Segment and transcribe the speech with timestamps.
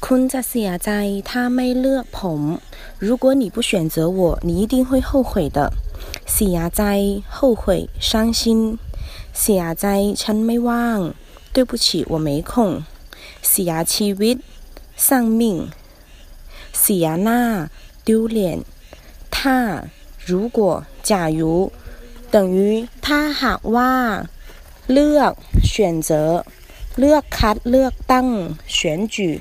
[0.00, 2.58] 困在西牙在，他没乐捧。
[2.98, 5.72] 如果你不选择我，你一定会后悔的。
[6.26, 8.78] 西牙在后悔伤心。
[9.32, 11.14] 西牙在，陈没忘，
[11.52, 12.82] 对不起，我没空。
[13.42, 14.38] 西牙，弃位，
[14.96, 15.70] 丧命。
[16.72, 17.70] 西牙那
[18.04, 18.64] 丢脸。
[19.30, 19.84] 他
[20.24, 21.70] 如果假如
[22.30, 24.26] 等于他喊哇。
[24.88, 26.44] เลือก选择，
[26.96, 27.22] เลือ
[28.66, 29.40] 选举。